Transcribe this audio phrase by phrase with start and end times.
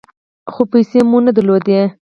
[0.51, 1.81] خو پیسې مو نه درلودې.